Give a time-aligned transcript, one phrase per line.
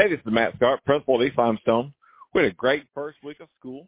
[0.00, 1.92] Hey, this is Matt Scott, principal at East Limestone.
[2.32, 3.86] We had a great first week of school.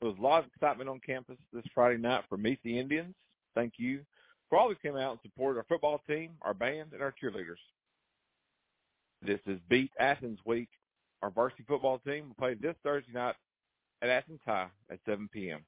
[0.00, 3.14] There was a lot of excitement on campus this Friday night for Meet the Indians.
[3.54, 4.00] Thank you
[4.48, 7.62] for all who came out and supported our football team, our band, and our cheerleaders.
[9.22, 10.70] This is Beat Athens Week.
[11.22, 13.36] Our varsity football team will play this Thursday night
[14.02, 15.60] at Athens High at 7 p.m.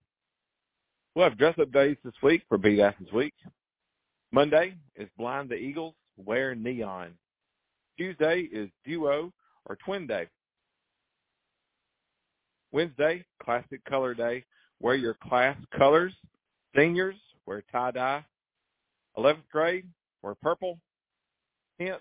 [1.15, 3.35] We'll have dress-up days this week for Beat Athens Week.
[4.33, 7.15] Monday is Blind the Eagles, Wear Neon.
[7.99, 9.33] Tuesday is Duo
[9.67, 10.29] or Twin Day.
[12.71, 14.45] Wednesday, Classic Color Day.
[14.81, 16.13] Wear your class colors.
[16.77, 18.25] Seniors, wear tie-dye.
[19.17, 19.87] 11th grade,
[20.23, 20.79] wear purple.
[21.81, 21.99] 10th,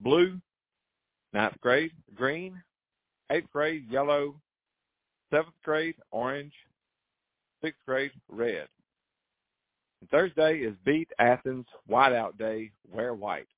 [0.00, 0.38] blue.
[1.34, 2.62] 9th grade, green.
[3.32, 4.34] 8th grade, yellow.
[5.32, 6.52] 7th grade, orange.
[7.64, 8.68] 6th grade, red.
[10.00, 12.70] And Thursday is Beat Athens Whiteout Day.
[12.90, 13.48] Wear white.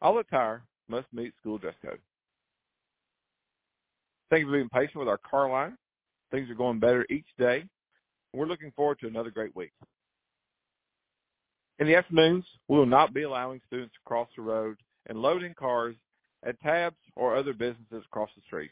[0.00, 1.98] All attire must meet school dress code.
[4.30, 5.76] Thank you for being patient with our car line.
[6.30, 7.64] Things are going better each day.
[8.32, 9.72] We're looking forward to another great week.
[11.78, 15.42] In the afternoons, we will not be allowing students to cross the road and load
[15.42, 15.96] in cars
[16.44, 18.70] at Tabs or other businesses across the street.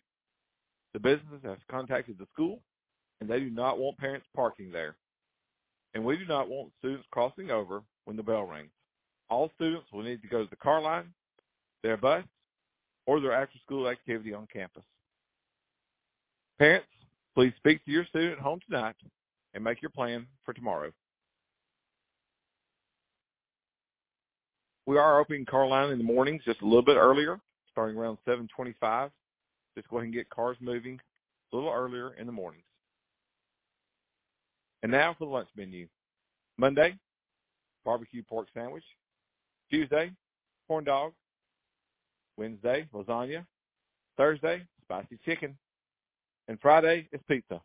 [0.92, 2.60] The businesses have contacted the school,
[3.20, 4.96] and they do not want parents parking there.
[5.94, 8.70] And we do not want students crossing over when the bell rings.
[9.30, 11.12] All students will need to go to the car line,
[11.82, 12.24] their bus,
[13.06, 14.82] or their after-school activity on campus.
[16.58, 16.86] Parents,
[17.34, 18.96] please speak to your student at home tonight
[19.54, 20.90] and make your plan for tomorrow.
[24.86, 27.40] We are opening car line in the mornings just a little bit earlier,
[27.72, 29.10] starting around 725.
[29.76, 31.00] Just go ahead and get cars moving
[31.52, 32.62] a little earlier in the mornings.
[34.82, 35.88] And now for the lunch menu.
[36.56, 36.96] Monday,
[37.84, 38.84] barbecue pork sandwich.
[39.70, 40.12] Tuesday,
[40.68, 41.12] corn dog.
[42.36, 43.44] Wednesday, lasagna.
[44.16, 45.56] Thursday, spicy chicken.
[46.48, 47.60] And Friday is pizza.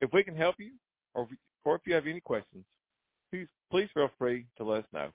[0.00, 0.72] If we can help you,
[1.14, 1.26] or
[1.66, 2.64] if, you have any questions,
[3.30, 5.08] please, please feel free to let us know.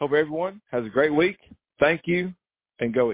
[0.00, 1.38] Hope everyone has a great week.
[1.78, 2.32] Thank you,
[2.80, 3.12] and go eat.